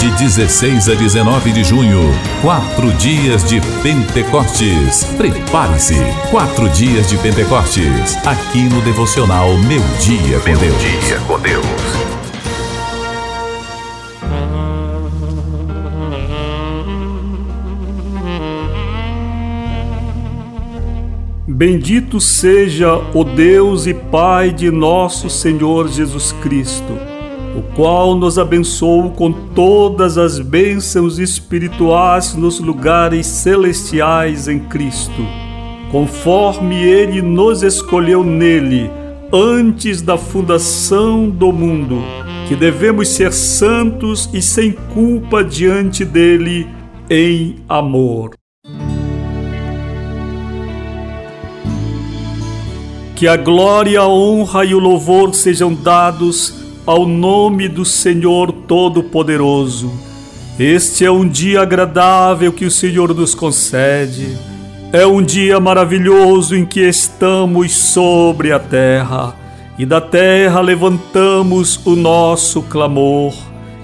[0.00, 2.00] De 16 a 19 de junho,
[2.40, 5.04] quatro dias de Pentecostes.
[5.18, 5.94] Prepare-se,
[6.30, 10.78] quatro dias de Pentecostes, aqui no devocional Meu Dia com Deus.
[10.80, 11.66] Dia com Deus.
[21.46, 27.09] Bendito seja o Deus e Pai de nosso Senhor Jesus Cristo
[27.54, 35.26] o qual nos abençoou com todas as bênçãos espirituais nos lugares celestiais em Cristo,
[35.90, 38.90] conforme Ele nos escolheu nele
[39.32, 42.02] antes da fundação do mundo,
[42.48, 46.68] que devemos ser santos e sem culpa diante dele
[47.08, 48.30] em amor.
[53.16, 56.59] Que a glória, a honra e o louvor sejam dados
[56.90, 59.92] ao nome do Senhor Todo-Poderoso.
[60.58, 64.36] Este é um dia agradável que o Senhor nos concede.
[64.92, 69.36] É um dia maravilhoso em que estamos sobre a terra,
[69.78, 73.34] e da terra levantamos o nosso clamor,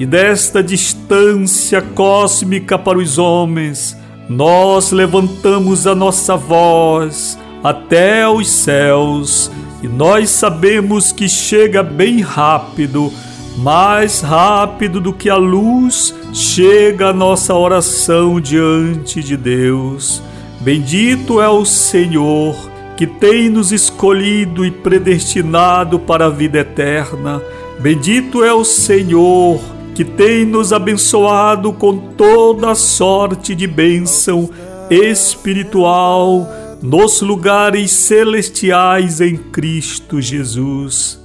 [0.00, 3.96] e desta distância cósmica para os homens,
[4.28, 13.12] nós levantamos a nossa voz até os céus e nós sabemos que chega bem rápido,
[13.56, 20.22] mais rápido do que a luz chega a nossa oração diante de Deus.
[20.60, 22.56] Bendito é o Senhor
[22.96, 27.40] que tem nos escolhido e predestinado para a vida eterna.
[27.78, 29.60] Bendito é o Senhor
[29.94, 34.50] que tem nos abençoado com toda sorte de bênção
[34.90, 36.48] espiritual
[36.82, 41.20] nos lugares celestiais em Cristo Jesus.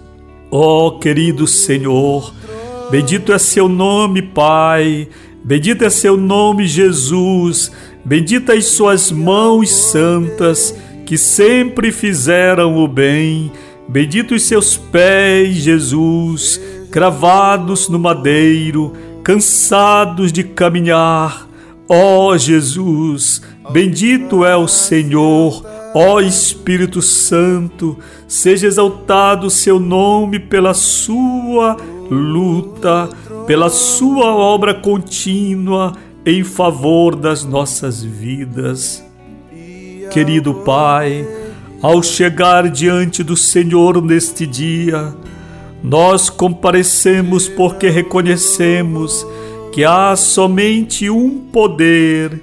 [0.49, 2.33] Ó oh, querido Senhor,
[2.91, 5.07] bendito é seu nome, Pai,
[5.43, 7.71] bendito é seu nome, Jesus,
[8.05, 10.75] benditas suas mãos santas
[11.05, 13.51] que sempre fizeram o bem,
[13.87, 18.93] benditos seus pés, Jesus, cravados no madeiro,
[19.23, 21.47] cansados de caminhar.
[21.95, 23.39] Ó oh, Jesus,
[23.71, 31.77] Bendito é o Senhor, ó Espírito Santo, seja exaltado o seu nome pela sua
[32.09, 33.09] luta,
[33.45, 35.93] pela sua obra contínua
[36.25, 39.05] em favor das nossas vidas.
[40.09, 41.27] Querido Pai,
[41.79, 45.15] ao chegar diante do Senhor neste dia,
[45.83, 49.23] nós comparecemos porque reconhecemos
[49.73, 52.39] que há somente um poder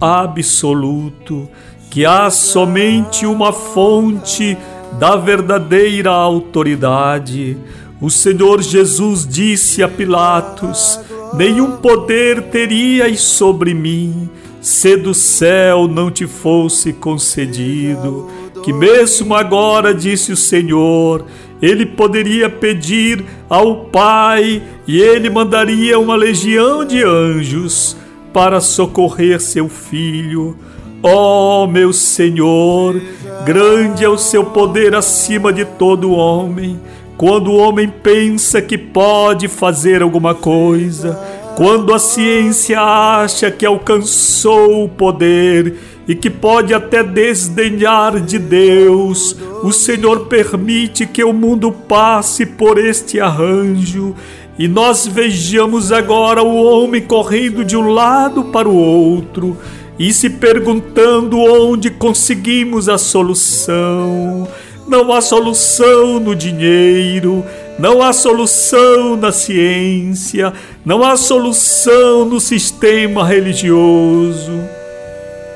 [0.00, 1.48] absoluto,
[1.90, 4.56] que há somente uma fonte
[4.96, 7.56] da verdadeira autoridade.
[8.00, 11.00] O Senhor Jesus disse a Pilatos:
[11.34, 14.30] Nenhum poder terias sobre mim,
[14.60, 18.30] se do céu não te fosse concedido.
[18.62, 21.24] Que mesmo agora, disse o Senhor,
[21.60, 27.96] ele poderia pedir ao Pai e ele mandaria uma legião de anjos
[28.32, 30.56] para socorrer seu filho.
[31.02, 33.00] Ó oh, meu Senhor,
[33.44, 36.78] grande é o seu poder acima de todo homem.
[37.16, 41.18] Quando o homem pensa que pode fazer alguma coisa,
[41.56, 45.74] quando a ciência acha que alcançou o poder
[46.08, 52.78] e que pode até desdenhar de Deus, o Senhor permite que o mundo passe por
[52.78, 54.16] este arranjo
[54.58, 59.54] e nós vejamos agora o homem correndo de um lado para o outro
[59.98, 64.48] e se perguntando onde conseguimos a solução.
[64.86, 67.44] Não há solução no dinheiro,
[67.78, 70.54] não há solução na ciência,
[70.84, 74.77] não há solução no sistema religioso.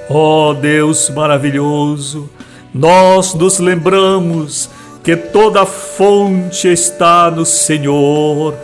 [0.09, 2.29] Ó oh, Deus maravilhoso,
[2.75, 4.69] nós nos lembramos
[5.03, 8.55] que toda fonte está no Senhor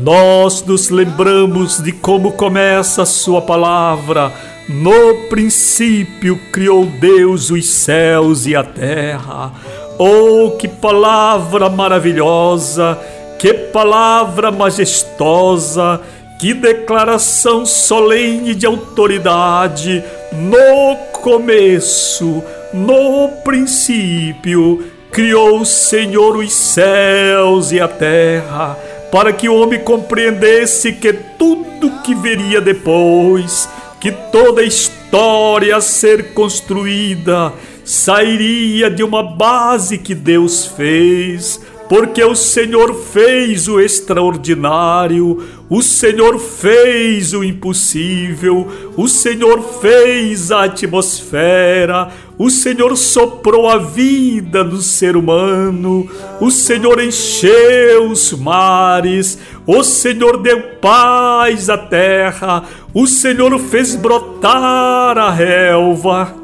[0.00, 4.32] nós nos lembramos de como começa a Sua palavra.
[4.68, 9.52] No princípio criou Deus os céus e a terra.
[9.98, 12.96] Oh, que palavra maravilhosa!
[13.40, 16.00] Que palavra majestosa!
[16.38, 20.04] Que declaração solene de autoridade!
[20.32, 22.42] No começo,
[22.72, 28.78] no princípio, criou o Senhor os céus e a terra,
[29.10, 33.68] para que o homem compreendesse que tudo que viria depois,
[34.00, 37.52] que toda a história a ser construída,
[37.84, 46.38] sairia de uma base que Deus fez porque o Senhor fez o extraordinário, o Senhor
[46.38, 55.16] fez o impossível, o Senhor fez a atmosfera, o Senhor soprou a vida no ser
[55.16, 56.06] humano,
[56.40, 65.16] o Senhor encheu os mares, o Senhor deu paz à terra, o Senhor fez brotar
[65.16, 66.34] a relva.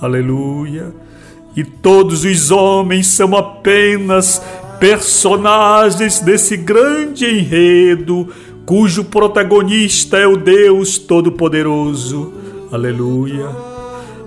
[0.00, 0.92] Aleluia.
[1.54, 4.42] E todos os homens são apenas
[4.78, 8.28] personagens desse grande enredo,
[8.64, 12.34] cujo protagonista é o Deus Todo-Poderoso.
[12.70, 13.48] Aleluia.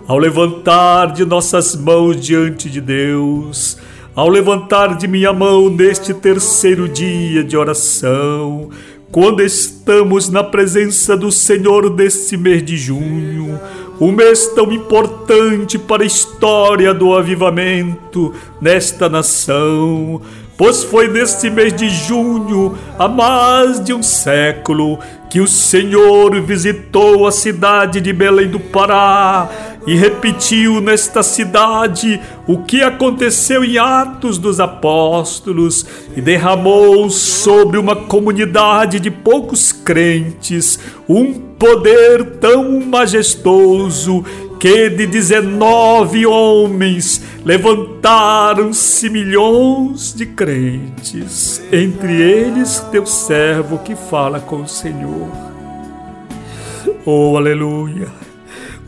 [0.08, 3.78] Ao levantar de nossas mãos diante de Deus,
[4.16, 8.70] ao levantar de minha mão neste terceiro dia de oração,
[9.12, 13.60] quando estamos na presença do Senhor deste mês de junho,
[14.00, 20.22] um mês tão importante para a história do avivamento nesta nação,
[20.58, 25.00] pois foi neste mês de junho, há mais de um século,
[25.30, 29.50] que o Senhor visitou a cidade de Belém do Pará
[29.88, 35.86] e repetiu nesta cidade o que aconteceu em Atos dos Apóstolos
[36.16, 44.24] e derramou sobre uma comunidade de poucos crentes um poder tão majestoso
[44.60, 54.62] que de 19 homens levantaram-se milhões de crentes, entre eles teu servo que fala com
[54.64, 55.30] o Senhor.
[57.06, 58.29] Oh, aleluia!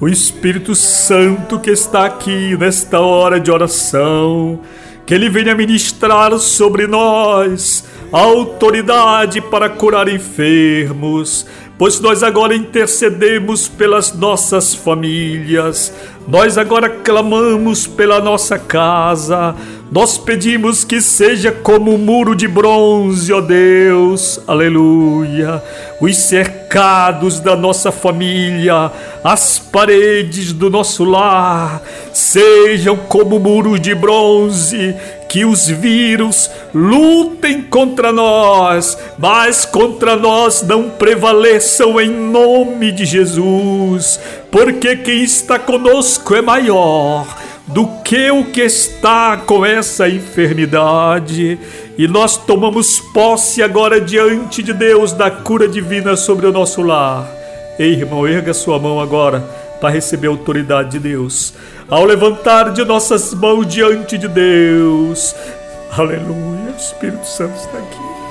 [0.01, 4.59] O Espírito Santo que está aqui nesta hora de oração,
[5.06, 11.45] que ele venha ministrar sobre nós a autoridade para curar enfermos,
[11.77, 15.94] pois nós agora intercedemos pelas nossas famílias,
[16.27, 19.56] nós agora clamamos pela nossa casa,
[19.91, 25.61] nós pedimos que seja como um muro de bronze, ó Deus, aleluia.
[25.99, 28.89] Os cercados da nossa família,
[29.21, 31.81] as paredes do nosso lar,
[32.13, 34.95] sejam como muros de bronze
[35.27, 44.21] que os vírus lutem contra nós, mas contra nós não prevaleçam em nome de Jesus,
[44.49, 51.59] porque quem está conosco é maior do que o que está com essa enfermidade.
[51.97, 57.27] E nós tomamos posse agora diante de Deus da cura divina sobre o nosso lar.
[57.79, 59.39] Ei, irmão, erga sua mão agora
[59.79, 61.53] para receber a autoridade de Deus
[61.91, 65.35] ao levantar de nossas mãos diante de Deus.
[65.91, 68.31] Aleluia, o Espírito Santo está aqui.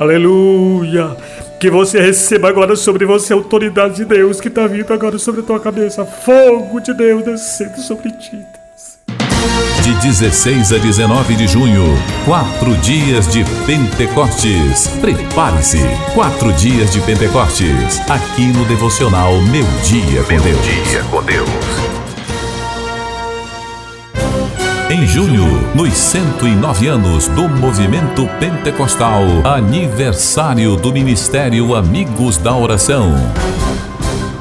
[0.00, 1.14] Aleluia.
[1.60, 5.42] Que você receba agora sobre você a autoridade de Deus que está vindo agora sobre
[5.42, 6.06] a tua cabeça.
[6.06, 8.38] Fogo de Deus descendo sobre ti.
[9.82, 11.84] De 16 a 19 de junho,
[12.24, 14.88] quatro dias de Pentecostes.
[15.02, 15.80] Prepare-se,
[16.14, 18.00] quatro dias de Pentecostes.
[18.08, 20.88] Aqui no devocional Meu Dia com Meu Deus.
[20.88, 21.89] Dia com Deus.
[25.00, 33.14] Em junho, nos 109 anos do movimento pentecostal, aniversário do Ministério Amigos da Oração.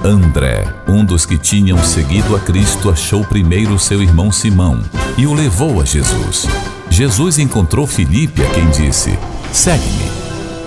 [0.04, 4.82] André, um dos que tinham seguido a Cristo, achou primeiro seu irmão Simão
[5.18, 6.46] e o levou a Jesus.
[6.90, 9.18] Jesus encontrou Filipe, a quem disse:
[9.54, 10.12] Segue-me.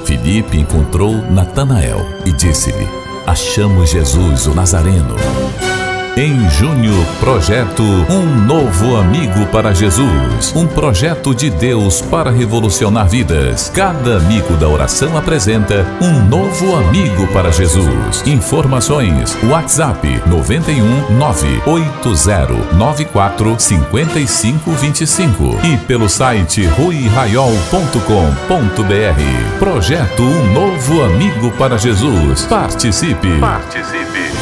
[0.06, 2.88] Filipe encontrou Natanael e disse-lhe:
[3.26, 5.16] Achamos Jesus, o Nazareno.
[6.14, 10.52] Em junho, projeto Um Novo Amigo para Jesus.
[10.54, 13.73] Um projeto de Deus para revolucionar vidas.
[13.75, 18.23] Cada amigo da oração apresenta um novo amigo para Jesus.
[18.26, 29.59] Informações: WhatsApp 91 98094 5525 e pelo site ruiraiol.com.br.
[29.59, 32.45] Projeto Um Novo Amigo para Jesus.
[32.45, 33.38] Participe.
[33.40, 34.41] Participe.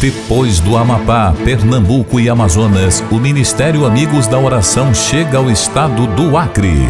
[0.00, 6.38] Depois do Amapá, Pernambuco e Amazonas, o Ministério Amigos da Oração chega ao estado do
[6.38, 6.88] Acre.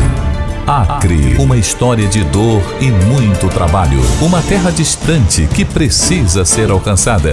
[0.64, 4.00] Acre, uma história de dor e muito trabalho.
[4.23, 7.33] Uma terra distante que precisa ser alcançada.